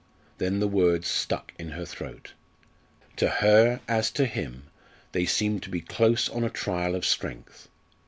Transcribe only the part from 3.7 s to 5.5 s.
as to him, they